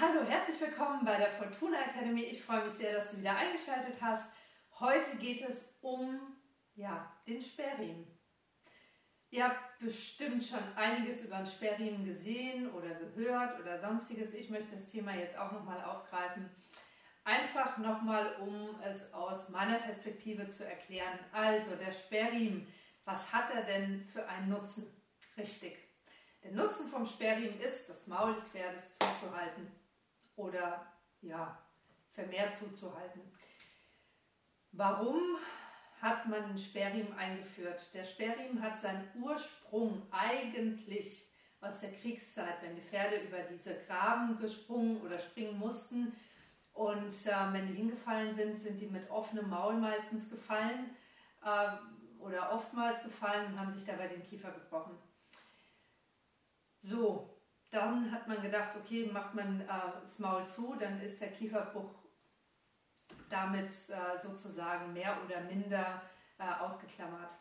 [0.00, 2.24] hallo, herzlich willkommen bei der Fortuna Academy.
[2.24, 4.26] Ich freue mich sehr, dass du wieder eingeschaltet hast.
[4.80, 6.18] Heute geht es um
[6.74, 8.04] ja, den Sperrriemen.
[9.30, 14.34] Ihr habt bestimmt schon einiges über den Sperrriemen gesehen oder gehört oder sonstiges.
[14.34, 16.50] Ich möchte das Thema jetzt auch nochmal aufgreifen.
[17.22, 21.20] Einfach nochmal, um es aus meiner Perspektive zu erklären.
[21.30, 22.66] Also der Sperrriemen,
[23.04, 24.86] was hat er denn für einen Nutzen?
[25.38, 25.78] Richtig.
[26.42, 29.83] Der Nutzen vom Sperrriemen ist, das Maul des Pferdes zuzuhalten
[30.36, 30.86] oder
[31.20, 31.58] ja,
[32.12, 33.22] vermehrt zuzuhalten.
[34.72, 35.20] Warum
[36.00, 37.92] hat man den Sperrriemen eingeführt?
[37.94, 44.38] Der Sperrriemen hat seinen Ursprung eigentlich aus der Kriegszeit, wenn die Pferde über diese Graben
[44.38, 46.14] gesprungen oder springen mussten
[46.74, 50.96] und äh, wenn die hingefallen sind, sind die mit offenem Maul meistens gefallen
[51.44, 51.68] äh,
[52.18, 54.98] oder oftmals gefallen und haben sich dabei den Kiefer gebrochen.
[56.82, 57.33] So,
[57.74, 59.66] dann hat man gedacht, okay, macht man äh,
[60.02, 61.90] das Maul zu, dann ist der Kieferbruch
[63.28, 66.02] damit äh, sozusagen mehr oder minder
[66.38, 67.32] äh, ausgeklammert.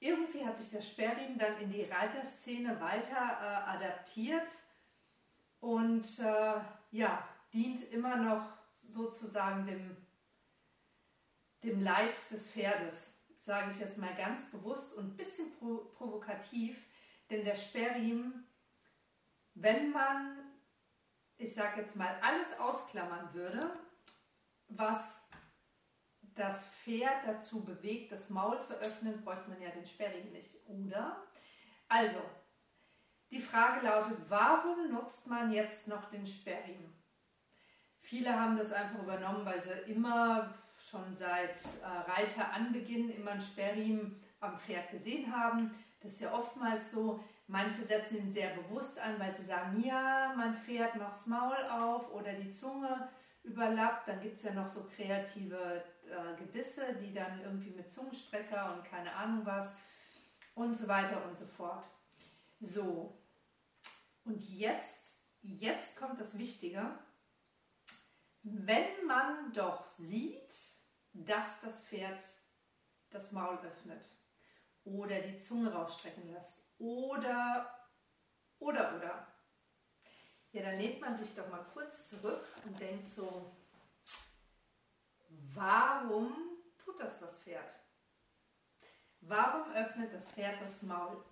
[0.00, 4.48] Irgendwie hat sich der Sperrriemen dann in die Reiterszene weiter äh, adaptiert
[5.60, 6.54] und äh,
[6.90, 8.44] ja, dient immer noch
[8.88, 9.96] sozusagen dem,
[11.62, 15.52] dem Leid des Pferdes, sage ich jetzt mal ganz bewusst und ein bisschen
[15.96, 16.76] provokativ,
[17.30, 18.44] denn der Sperrriemen
[19.54, 20.38] wenn man,
[21.36, 23.60] ich sage jetzt mal, alles ausklammern würde,
[24.68, 25.22] was
[26.34, 31.22] das Pferd dazu bewegt, das Maul zu öffnen, bräuchte man ja den Sperrriemen nicht, oder?
[31.88, 32.22] Also,
[33.30, 36.92] die Frage lautet, warum nutzt man jetzt noch den Sperrriemen?
[38.00, 40.54] Viele haben das einfach übernommen, weil sie immer
[40.90, 45.74] schon seit äh, Reiteranbeginn immer einen Sperrriemen am Pferd gesehen haben.
[46.00, 47.22] Das ist ja oftmals so.
[47.52, 51.62] Manche setzen ihn sehr bewusst an, weil sie sagen, ja, man fährt noch das Maul
[51.68, 53.10] auf oder die Zunge
[53.42, 54.08] überlappt.
[54.08, 58.84] Dann gibt es ja noch so kreative äh, Gebisse, die dann irgendwie mit Zungenstrecker und
[58.86, 59.74] keine Ahnung was
[60.54, 61.86] und so weiter und so fort.
[62.58, 63.18] So,
[64.24, 66.88] und jetzt, jetzt kommt das Wichtige.
[68.42, 70.54] Wenn man doch sieht,
[71.12, 72.24] dass das Pferd
[73.10, 74.08] das Maul öffnet
[74.84, 77.88] oder die Zunge rausstrecken lässt oder,
[78.58, 79.26] oder, oder.
[80.50, 83.56] Ja, dann lehnt man sich doch mal kurz zurück und denkt so,
[85.54, 86.32] warum
[86.76, 87.72] tut das das Pferd?
[89.20, 91.24] Warum öffnet das Pferd das Maul?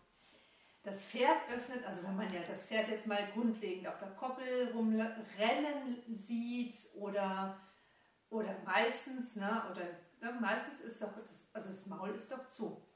[0.84, 4.70] Das Pferd öffnet, also wenn man ja das Pferd jetzt mal grundlegend auf der Koppel
[4.72, 7.60] rumrennen sieht oder,
[8.30, 9.84] oder meistens, ne, oder
[10.20, 12.89] ne, meistens ist doch, das, also das Maul ist doch zu.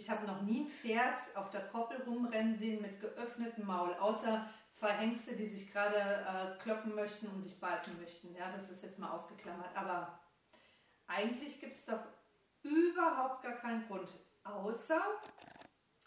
[0.00, 4.48] Ich habe noch nie ein Pferd auf der Koppel rumrennen sehen mit geöffnetem Maul, außer
[4.72, 8.34] zwei Hengste, die sich gerade äh, kloppen möchten und sich beißen möchten.
[8.34, 9.76] Ja, das ist jetzt mal ausgeklammert.
[9.76, 10.18] Aber
[11.06, 12.00] eigentlich gibt es doch
[12.62, 14.08] überhaupt gar keinen Grund,
[14.42, 15.02] außer,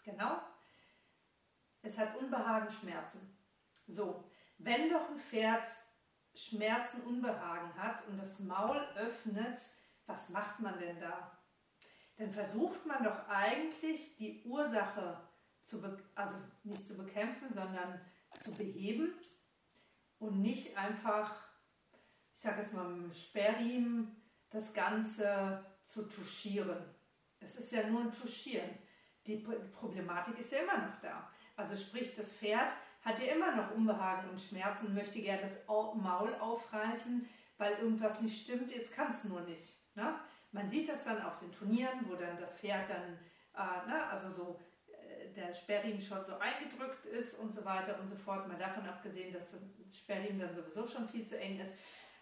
[0.02, 0.40] genau,
[1.82, 3.38] es hat Unbehagen, Schmerzen.
[3.86, 4.28] So,
[4.58, 5.68] wenn doch ein Pferd
[6.34, 9.60] Schmerzen, Unbehagen hat und das Maul öffnet,
[10.06, 11.33] was macht man denn da?
[12.16, 15.20] Dann versucht man doch eigentlich die Ursache
[15.62, 15.82] zu,
[16.14, 18.00] also nicht zu bekämpfen, sondern
[18.42, 19.14] zu beheben
[20.18, 21.34] und nicht einfach,
[22.34, 24.16] ich sage jetzt mal mit dem Sperrriemen,
[24.50, 26.84] das Ganze zu touchieren.
[27.40, 28.70] Es ist ja nur ein Touchieren.
[29.26, 31.28] Die Problematik ist ja immer noch da.
[31.56, 35.52] Also sprich, das Pferd hat ja immer noch Unbehagen und Schmerz und möchte gerne das
[35.66, 38.70] Maul aufreißen, weil irgendwas nicht stimmt.
[38.70, 39.78] Jetzt kann es nur nicht.
[39.94, 40.18] Ne?
[40.54, 43.18] Man sieht das dann auf den Turnieren, wo dann das Pferd dann,
[43.56, 48.08] äh, ne, also so äh, der Sperrriemen schon so eingedrückt ist und so weiter und
[48.08, 48.46] so fort.
[48.46, 51.74] Mal davon abgesehen, dass das Sperrriemen dann sowieso schon viel zu eng ist.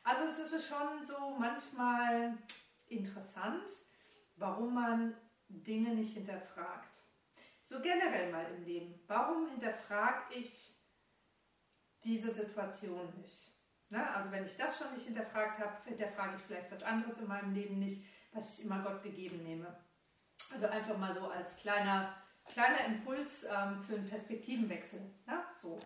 [0.02, 2.38] Also es ist schon so manchmal
[2.86, 3.70] interessant,
[4.36, 5.14] warum man
[5.48, 6.96] Dinge nicht hinterfragt.
[7.66, 8.98] So generell mal im Leben.
[9.08, 10.74] Warum hinterfrage ich
[12.02, 13.52] diese Situation nicht?
[13.90, 17.28] Na, also wenn ich das schon nicht hinterfragt habe, hinterfrage ich vielleicht was anderes in
[17.28, 18.02] meinem Leben nicht
[18.32, 19.76] was ich immer Gott gegeben nehme.
[20.52, 22.14] Also einfach mal so als kleiner,
[22.46, 25.00] kleiner Impuls ähm, für einen Perspektivenwechsel.
[25.26, 25.78] Na, so.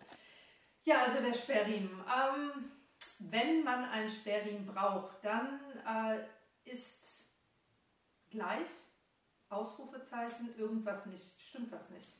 [0.83, 2.03] Ja, also der Sperrriemen.
[2.05, 2.71] Ähm,
[3.19, 7.27] wenn man einen Sperrriemen braucht, dann äh, ist
[8.29, 8.69] gleich
[9.49, 12.13] Ausrufezeichen irgendwas nicht, stimmt was nicht.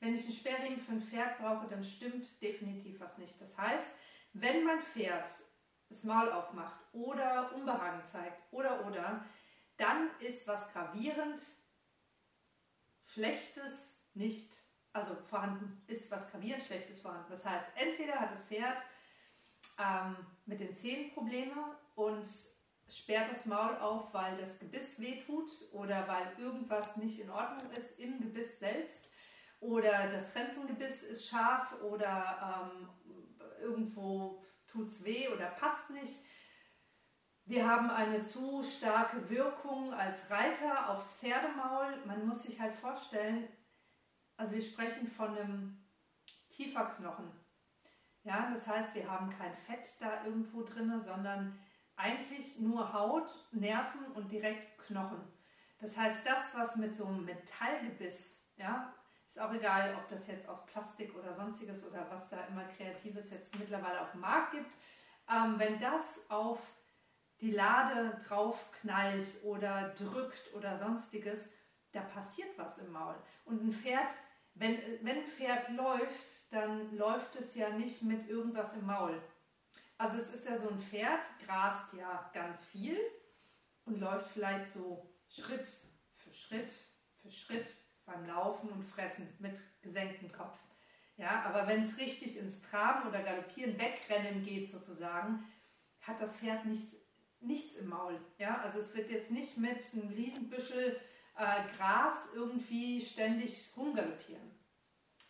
[0.00, 3.40] Wenn ich einen Sperrriemen für ein Pferd brauche, dann stimmt definitiv was nicht.
[3.40, 3.90] Das heißt,
[4.32, 5.28] wenn mein Pferd
[5.88, 9.24] das Maul aufmacht oder Unbehagen zeigt oder oder,
[9.78, 11.40] dann ist was gravierend
[13.06, 14.52] Schlechtes nicht,
[14.92, 17.30] also vorhanden ist was gravierend Schlechtes vorhanden.
[17.30, 18.76] Das heißt, entweder hat das Pferd
[19.78, 22.26] ähm, mit den Zähnen Probleme und
[22.90, 27.98] sperrt das Maul auf, weil das Gebiss wehtut oder weil irgendwas nicht in Ordnung ist
[27.98, 29.08] im Gebiss selbst
[29.60, 32.88] oder das Trenzengebiss ist scharf oder ähm,
[33.60, 36.24] irgendwo tut es weh oder passt nicht.
[37.48, 41.96] Wir haben eine zu starke Wirkung als Reiter aufs Pferdemaul.
[42.04, 43.48] Man muss sich halt vorstellen,
[44.36, 45.82] also wir sprechen von einem
[46.50, 47.32] Kieferknochen.
[48.22, 51.58] Ja, das heißt, wir haben kein Fett da irgendwo drin, sondern
[51.96, 55.22] eigentlich nur Haut, Nerven und direkt Knochen.
[55.80, 58.92] Das heißt, das, was mit so einem Metallgebiss, ja,
[59.26, 63.30] ist auch egal, ob das jetzt aus Plastik oder sonstiges oder was da immer Kreatives
[63.30, 64.74] jetzt mittlerweile auf dem Markt gibt,
[65.30, 66.60] ähm, wenn das auf
[67.40, 71.48] die Lade draufknallt oder drückt oder sonstiges,
[71.92, 73.14] da passiert was im Maul.
[73.44, 74.08] Und ein Pferd,
[74.54, 79.20] wenn, wenn ein Pferd läuft, dann läuft es ja nicht mit irgendwas im Maul.
[79.96, 82.98] Also es ist ja so ein Pferd, grast ja ganz viel
[83.84, 85.66] und läuft vielleicht so Schritt
[86.16, 86.72] für Schritt
[87.20, 87.74] für Schritt
[88.04, 90.58] beim Laufen und Fressen mit gesenktem Kopf.
[91.16, 95.44] Ja, aber wenn es richtig ins Traben oder Galoppieren, Wegrennen geht sozusagen,
[96.00, 96.94] hat das Pferd nichts,
[97.40, 98.20] nichts im Maul.
[98.38, 101.00] Ja, also es wird jetzt nicht mit einem Riesenbüschel
[101.36, 104.50] äh, Gras irgendwie ständig rumgaloppieren.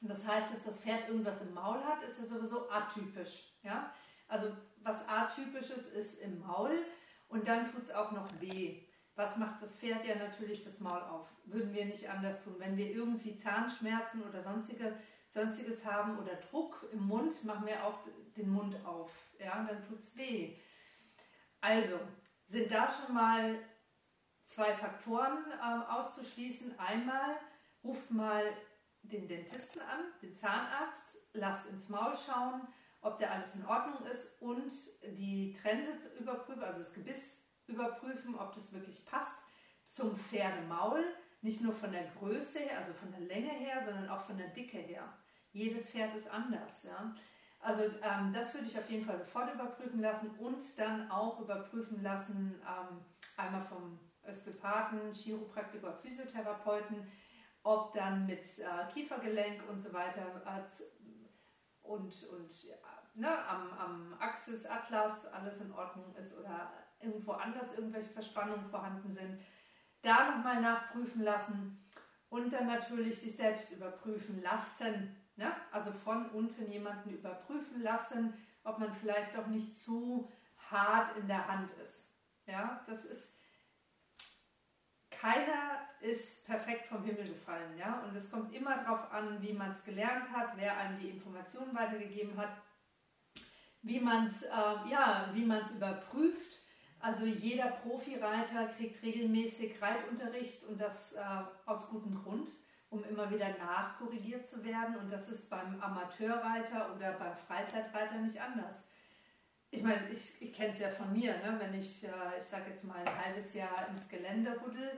[0.01, 3.53] Und das heißt, dass das Pferd irgendwas im Maul hat, ist ja sowieso atypisch.
[3.63, 3.93] Ja?
[4.29, 4.53] Also
[4.83, 6.85] was atypisches ist im Maul
[7.29, 8.85] und dann tut es auch noch weh.
[9.17, 11.27] Was macht das Pferd ja natürlich das Maul auf?
[11.45, 12.55] Würden wir nicht anders tun.
[12.59, 14.97] Wenn wir irgendwie Zahnschmerzen oder sonstige,
[15.29, 17.99] sonstiges haben oder Druck im Mund, machen wir auch
[18.37, 19.13] den Mund auf.
[19.41, 20.57] Ja, dann tut es weh.
[21.61, 21.99] Also
[22.47, 23.59] sind da schon mal
[24.45, 26.79] zwei Faktoren äh, auszuschließen.
[26.79, 27.37] Einmal
[27.85, 28.45] ruft mal
[29.03, 32.67] den Dentisten an, den Zahnarzt, lasst ins Maul schauen,
[33.01, 34.73] ob der alles in Ordnung ist und
[35.19, 39.39] die Trense überprüfen, also das Gebiss überprüfen, ob das wirklich passt
[39.87, 41.05] zum Pferdemaul,
[41.41, 44.49] nicht nur von der Größe her, also von der Länge her, sondern auch von der
[44.49, 45.17] Dicke her.
[45.53, 46.83] Jedes Pferd ist anders.
[46.83, 47.15] Ja?
[47.61, 52.03] Also ähm, das würde ich auf jeden Fall sofort überprüfen lassen und dann auch überprüfen
[52.03, 53.01] lassen, ähm,
[53.37, 57.11] einmal vom Osteopathen, Chiropraktiker, Physiotherapeuten,
[57.65, 60.61] ob dann mit äh, Kiefergelenk und so weiter äh,
[61.83, 62.77] und, und ja,
[63.15, 66.71] ne, am, am Axis, Atlas alles in Ordnung ist oder
[67.01, 69.41] irgendwo anders irgendwelche Verspannungen vorhanden sind,
[70.03, 71.79] da nochmal nachprüfen lassen
[72.29, 75.18] und dann natürlich sich selbst überprüfen lassen.
[75.39, 75.53] Ne?
[75.71, 80.29] Also von unten jemanden überprüfen lassen, ob man vielleicht doch nicht zu
[80.69, 82.09] hart in der Hand ist.
[82.47, 83.33] Ja, das ist
[85.11, 89.71] keiner ist perfekt vom Himmel gefallen, ja, und es kommt immer darauf an, wie man
[89.73, 92.51] es gelernt hat, wer einem die Informationen weitergegeben hat,
[93.83, 94.49] wie man es äh,
[94.91, 96.63] ja, wie man es überprüft.
[97.01, 101.21] Also jeder Profireiter kriegt regelmäßig Reitunterricht und das äh,
[101.65, 102.51] aus gutem Grund,
[102.91, 104.97] um immer wieder nachkorrigiert zu werden.
[104.97, 108.85] Und das ist beim Amateurreiter oder beim Freizeitreiter nicht anders.
[109.71, 111.57] Ich meine, ich, ich kenne es ja von mir, ne?
[111.59, 114.91] wenn ich, äh, ich sage jetzt mal, ein halbes Jahr ins Gelände huddel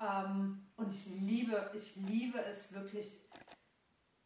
[0.00, 3.20] ähm, und ich liebe, ich liebe es wirklich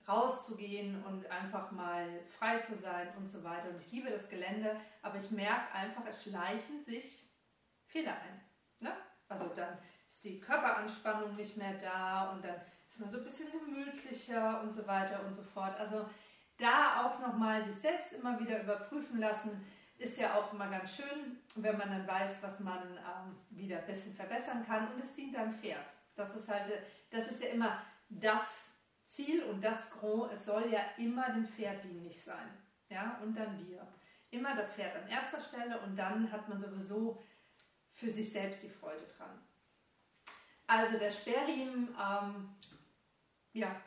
[0.08, 3.68] rauszugehen und einfach mal frei zu sein und so weiter.
[3.68, 7.30] Und ich liebe das Gelände, aber ich merke einfach, es schleichen sich
[7.84, 8.40] Fehler ein.
[8.80, 8.92] Ne?
[9.28, 9.78] Also dann
[10.08, 12.60] ist die Körperanspannung nicht mehr da und dann
[12.92, 15.78] ist man so ein bisschen gemütlicher und so weiter und so fort.
[15.80, 16.04] Also
[16.58, 19.64] da auch nochmal sich selbst immer wieder überprüfen lassen,
[19.96, 23.86] ist ja auch immer ganz schön, wenn man dann weiß, was man ähm, wieder ein
[23.86, 25.86] bisschen verbessern kann und es dient deinem Pferd.
[26.16, 26.70] Das ist halt,
[27.10, 27.80] das ist ja immer
[28.10, 28.66] das
[29.06, 32.46] Ziel und das Gros, es soll ja immer dem Pferd dienlich sein.
[32.90, 33.86] Ja, und dann dir.
[34.30, 37.22] Immer das Pferd an erster Stelle und dann hat man sowieso
[37.94, 39.40] für sich selbst die Freude dran.
[40.66, 42.48] Also der Sperrriemen, ähm,
[43.52, 43.80] ja,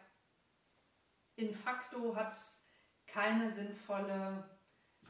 [1.36, 2.38] in facto hat
[3.08, 4.44] keine sinnvolle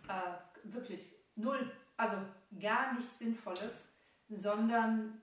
[0.08, 2.18] äh, wirklich null, also
[2.60, 3.86] gar nichts Sinnvolles,
[4.30, 5.22] sondern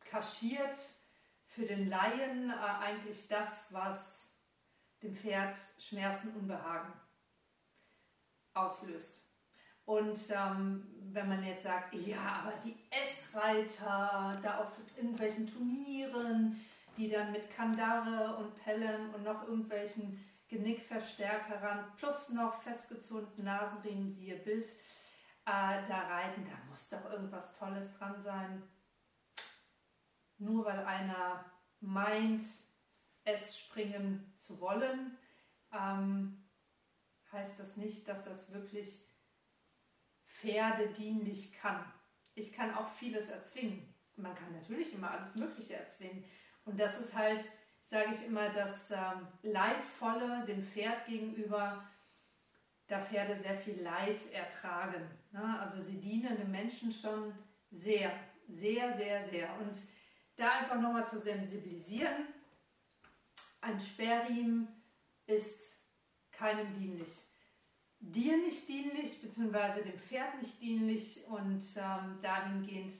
[0.00, 0.76] kaschiert
[1.46, 4.20] für den Laien äh, eigentlich das, was
[5.02, 6.92] dem Pferd Schmerzen, Unbehagen
[8.54, 9.24] auslöst.
[9.84, 16.60] Und ähm, wenn man jetzt sagt, ja, aber die S-Reiter da auf irgendwelchen Turnieren,
[16.96, 24.36] die dann mit Kandare und Pelham und noch irgendwelchen Genickverstärkerern plus noch festgezurrten Nasenriemen, siehe
[24.36, 24.68] Bild,
[25.46, 28.62] äh, da reiten, da muss doch irgendwas Tolles dran sein.
[30.38, 31.44] Nur weil einer
[31.80, 32.42] meint,
[33.24, 35.16] es springen zu wollen,
[35.72, 36.48] ähm,
[37.32, 39.00] heißt das nicht, dass das wirklich
[40.26, 41.84] Pferde dienlich kann.
[42.34, 43.94] Ich kann auch vieles erzwingen.
[44.16, 46.24] Man kann natürlich immer alles Mögliche erzwingen.
[46.64, 47.42] Und das ist halt,
[47.82, 51.82] sage ich immer, das ähm, Leidvolle dem Pferd gegenüber,
[52.86, 55.08] da Pferde sehr viel Leid ertragen.
[55.32, 55.60] Ne?
[55.60, 57.32] Also sie dienen dem Menschen schon
[57.70, 58.12] sehr,
[58.48, 59.48] sehr, sehr, sehr.
[59.60, 59.76] Und
[60.36, 62.26] da einfach nochmal zu sensibilisieren,
[63.60, 64.68] ein Sperrriemen
[65.26, 65.60] ist
[66.32, 67.10] keinem dienlich.
[68.00, 72.92] Dir nicht dienlich, beziehungsweise dem Pferd nicht dienlich und ähm, dahingehend,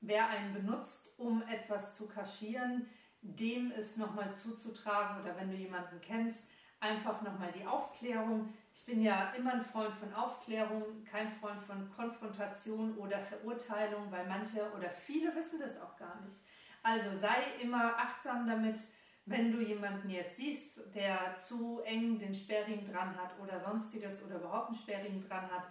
[0.00, 2.86] wer einen benutzt, um etwas zu kaschieren,
[3.22, 6.48] dem ist nochmal zuzutragen oder wenn du jemanden kennst,
[6.80, 8.52] einfach nochmal die Aufklärung.
[8.72, 14.26] Ich bin ja immer ein Freund von Aufklärung, kein Freund von Konfrontation oder Verurteilung, weil
[14.26, 16.40] manche oder viele wissen das auch gar nicht.
[16.82, 18.78] Also sei immer achtsam damit,
[19.26, 24.36] wenn du jemanden jetzt siehst, der zu eng den Sperrring dran hat oder sonstiges oder
[24.36, 25.64] überhaupt einen Sperrring dran hat,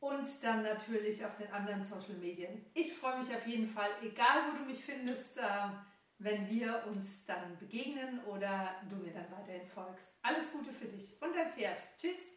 [0.00, 2.66] und dann natürlich auf den anderen Social Medien.
[2.74, 5.68] Ich freue mich auf jeden Fall, egal wo du mich findest, äh,
[6.18, 10.08] wenn wir uns dann begegnen oder du mir dann weiterhin folgst.
[10.22, 11.78] Alles Gute für dich und dein Pferd.
[11.98, 12.31] Tschüss!